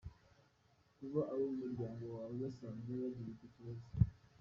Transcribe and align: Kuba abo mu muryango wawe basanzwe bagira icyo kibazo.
Kuba 0.97 1.21
abo 1.33 1.43
mu 1.51 1.57
muryango 1.61 2.03
wawe 2.15 2.35
basanzwe 2.43 2.91
bagira 3.01 3.29
icyo 3.35 3.47
kibazo. 3.53 3.87